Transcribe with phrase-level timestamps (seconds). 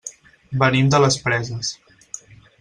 [0.63, 1.71] Venim de les Preses.